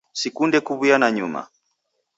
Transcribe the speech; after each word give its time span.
Sikunde 0.19 0.57
kuwuya 0.65 0.97
nanyuma 1.01 1.41